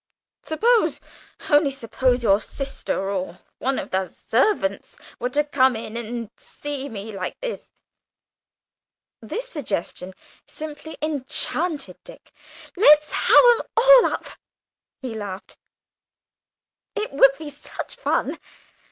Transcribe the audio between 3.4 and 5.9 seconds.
one of the servants were to come